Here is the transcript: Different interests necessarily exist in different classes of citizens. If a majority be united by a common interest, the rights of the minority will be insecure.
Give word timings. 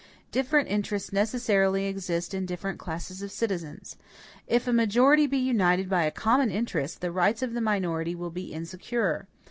Different 0.31 0.67
interests 0.67 1.13
necessarily 1.13 1.85
exist 1.85 2.33
in 2.33 2.47
different 2.47 2.79
classes 2.79 3.21
of 3.21 3.31
citizens. 3.31 3.97
If 4.47 4.67
a 4.67 4.73
majority 4.73 5.27
be 5.27 5.37
united 5.37 5.87
by 5.87 6.05
a 6.05 6.09
common 6.11 6.49
interest, 6.49 7.01
the 7.01 7.11
rights 7.11 7.43
of 7.43 7.53
the 7.53 7.61
minority 7.61 8.15
will 8.15 8.31
be 8.31 8.51
insecure. 8.51 9.27